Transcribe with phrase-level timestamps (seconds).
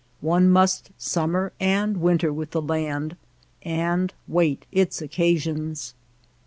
[0.21, 3.15] One must summer and winter with the land
[3.61, 5.93] and wait its occasions.